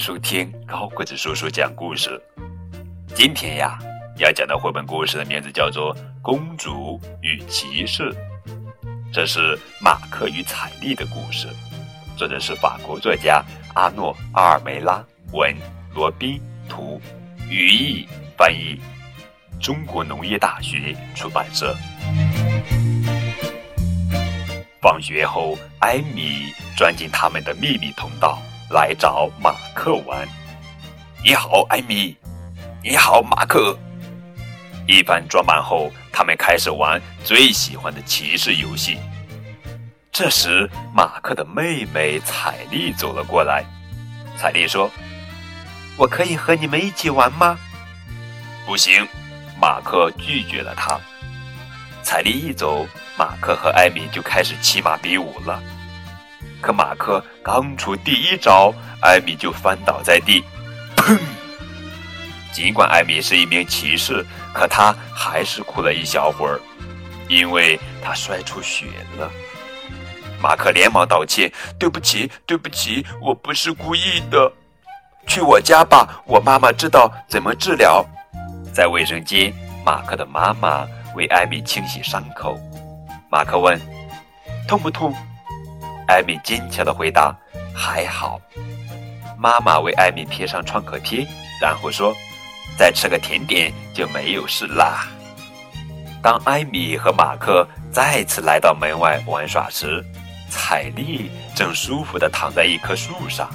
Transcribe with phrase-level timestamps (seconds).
[0.00, 2.18] 收听高个子叔叔讲故事。
[3.14, 3.78] 今天呀，
[4.16, 8.10] 要讲的绘本故事的名字叫做《公主与骑士》，
[9.12, 11.48] 这是马克与彩丽的故事，
[12.16, 13.44] 作者是法国作家
[13.74, 15.54] 阿诺·阿尔梅拉，文
[15.94, 16.98] 罗宾图，
[17.50, 18.08] 语义
[18.38, 18.80] 翻译，
[19.60, 21.76] 中国农业大学出版社。
[24.80, 28.38] 放学后，艾米钻进他们的秘密通道。
[28.70, 30.28] 来找马克玩。
[31.24, 32.16] 你好，艾米。
[32.84, 33.76] 你好，马克。
[34.86, 38.96] 一番装扮后，他们开始玩最喜欢的骑士游戏。
[40.12, 43.64] 这时，马克的妹妹彩丽走了过来。
[44.36, 44.88] 彩丽说
[45.98, 47.58] ：“我可以和你们一起玩吗？”
[48.64, 49.04] 不行，
[49.60, 50.96] 马克拒绝了她。
[52.04, 52.86] 彩丽一走，
[53.18, 55.60] 马克和艾米就开始骑马比武了。
[56.60, 60.44] 可马克刚出第一招，艾米就翻倒在地，
[60.96, 61.18] 砰！
[62.52, 66.60] 尽管艾米是一名骑士，可她还是哭了一小会儿，
[67.28, 68.86] 因为她摔出血
[69.16, 69.30] 了。
[70.42, 74.52] 马克连忙道歉：“对不起，对不起，我不是故意的。
[75.26, 78.04] 去我家吧，我妈妈知道怎么治疗。”
[78.72, 79.52] 在卫生间，
[79.84, 82.58] 马克的妈妈为艾米清洗伤口。
[83.30, 83.78] 马克问
[84.66, 85.14] ：“痛不痛？”
[86.10, 87.34] 艾米坚强的回答
[87.72, 88.40] ：“还好。”
[89.38, 91.26] 妈妈为艾米贴上创可贴，
[91.62, 92.14] 然后说
[92.76, 95.06] ：“再吃个甜点就没有事啦。”
[96.20, 100.04] 当艾米和马克再次来到门外玩耍时，
[100.50, 103.48] 彩丽正舒服的躺在一棵树上。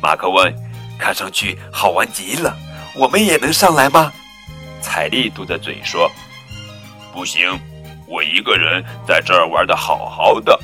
[0.00, 0.54] 马克问
[0.96, 2.54] ：“看上去好玩极了，
[2.94, 4.12] 我们也能上来吗？”
[4.80, 6.08] 彩丽嘟着嘴说
[7.12, 7.58] ：“不行，
[8.06, 10.56] 我一个人在这儿玩的好好的。”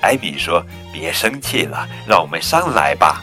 [0.00, 3.22] 艾米说：“别生气了，让我们上来吧。”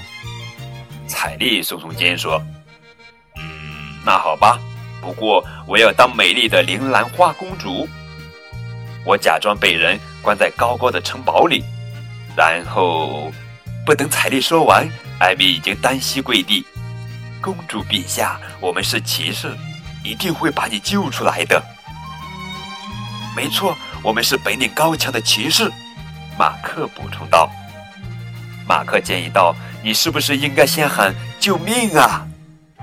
[1.08, 2.42] 彩丽耸耸肩说
[3.38, 3.44] ：“嗯，
[4.06, 4.60] 那好吧。
[5.02, 7.88] 不过我要当美丽的铃兰花公主。
[9.06, 11.64] 我假装被人关在高高的城堡里，
[12.36, 13.32] 然后……
[13.86, 14.90] 不等彩丽说完，
[15.20, 16.66] 艾米已经单膝跪地。
[17.40, 19.56] 公主陛下，我们是骑士，
[20.04, 21.64] 一定会把你救出来的。
[23.36, 25.72] 没错，我们是本领高强的骑士。”
[26.38, 27.50] 马克补充道
[28.68, 32.28] ：“马克建议道，你是不是应该先喊救命啊？”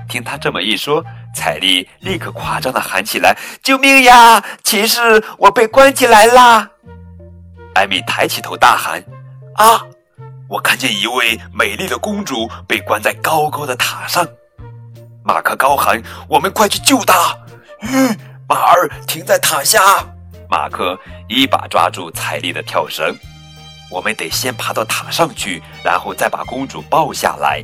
[0.09, 1.03] 听他这么一说，
[1.33, 4.43] 彩丽立刻夸张的喊起来：“救命呀！
[4.63, 6.69] 骑士，我被关起来啦！”
[7.75, 9.03] 艾米抬起头大喊
[9.55, 9.81] ：“啊！
[10.49, 14.27] 我看见一位美丽的公主被关在高高的塔上。”
[15.23, 17.35] 马克高喊：“我们快去救她！”
[17.81, 19.79] 嗯，马儿停在塔下。
[20.49, 23.15] 马克一把抓住彩丽的跳绳。
[23.93, 27.63] 我们得先爬到塔上去，然后再把公主抱下来。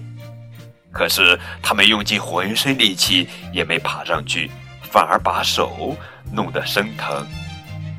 [0.92, 4.52] 可是他们用尽浑身力气也没爬上去，
[4.92, 5.98] 反而把手
[6.32, 7.26] 弄得生疼。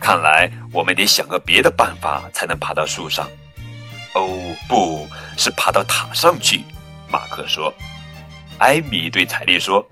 [0.01, 3.29] 看来我们得想个别的办法才能爬到树上。
[4.15, 4.29] 哦，
[4.69, 6.65] 不是爬到塔上去，
[7.09, 7.75] 马克说。
[8.59, 9.85] 艾米对彩丽说：“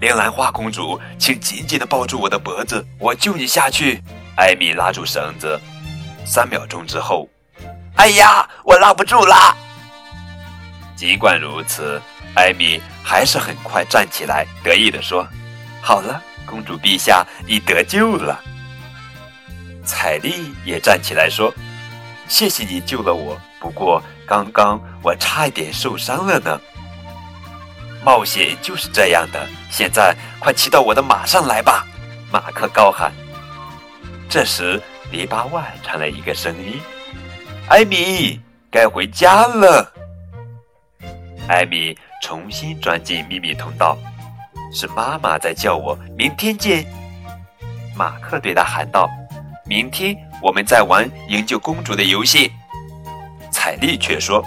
[0.00, 4.02] 铃兰花公主，请紧紧地抱住我的脖子，我救你下去。”
[4.36, 5.60] 艾米拉住绳子，
[6.24, 7.28] 三秒钟之后。
[7.96, 9.56] 哎呀，我拉不住啦！
[10.94, 12.00] 尽管如此，
[12.34, 15.26] 艾米还是很快站起来，得意地说
[15.82, 18.38] ：“好了，公主陛下，你得救了。”
[19.84, 21.52] 彩丽也站起来说
[22.28, 26.60] ：“谢谢你救了我，不过刚刚我差一点受伤了呢。”
[28.04, 29.48] 冒险就是这样的。
[29.70, 31.84] 现在快骑到我的马上来吧！
[32.30, 33.12] 马克高喊。
[34.28, 34.80] 这时，
[35.10, 36.80] 篱笆外传来一个声音。
[37.68, 38.40] 艾米，
[38.70, 39.92] 该回家了。
[41.48, 43.98] 艾米重新钻进秘密通道，
[44.72, 45.98] 是妈妈在叫我。
[46.16, 46.86] 明天见，
[47.96, 49.10] 马克对他喊道
[49.66, 52.52] ：“明天我们再玩营救公主的游戏。”
[53.50, 54.44] 彩丽却说：“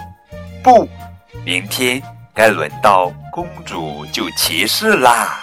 [0.64, 0.88] 不，
[1.44, 2.02] 明天
[2.32, 5.42] 该轮到公主救骑士啦。”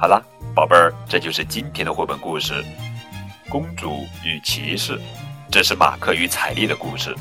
[0.00, 0.24] 好了，
[0.54, 2.64] 宝贝儿，这就是今天的绘本故事。
[3.48, 5.00] 公主与骑士，
[5.50, 7.16] 这是马克与彩丽的故事。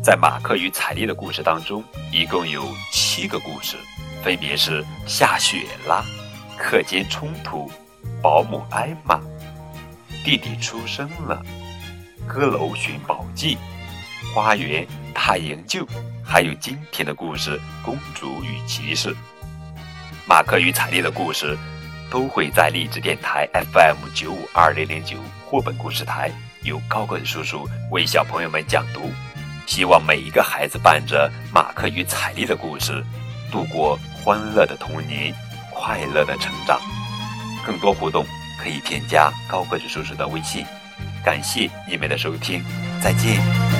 [0.00, 3.76] 在马克与彩丽的故事当中，一共有七个故事，
[4.22, 6.04] 分别是下雪啦、
[6.56, 7.68] 课间冲突、
[8.22, 9.20] 保姆艾玛、
[10.24, 11.44] 弟弟出生了、
[12.24, 13.58] 阁楼寻宝记、
[14.32, 15.84] 花园大营救，
[16.24, 19.08] 还有今天的故事《公主与骑士》。
[20.28, 21.58] 马克与彩丽的故事。
[22.10, 26.30] 都会在励志电台 FM 九五二零零九霍本故事台
[26.62, 29.10] 由高个子叔叔为小朋友们讲读。
[29.66, 33.04] 希望每一个孩子伴着马克与彩丽的故事，
[33.50, 35.34] 度过欢乐的童年，
[35.72, 36.80] 快乐的成长。
[37.64, 38.24] 更多互动
[38.62, 40.64] 可以添加高个子叔叔的微信。
[41.24, 42.64] 感谢你们的收听，
[43.02, 43.75] 再见。